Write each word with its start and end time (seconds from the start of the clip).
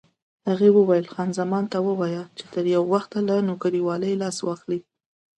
هغې 0.49 0.69
وویل: 0.77 1.05
خان 1.13 1.29
زمان 1.39 1.63
ته 1.71 1.77
ووایه 1.87 2.23
چې 2.37 2.43
تر 2.53 2.63
یو 2.75 2.83
وخته 2.93 3.17
له 3.27 3.35
نوکرېوالۍ 3.47 4.13
لاس 4.21 4.37
واخلي. 4.43 4.79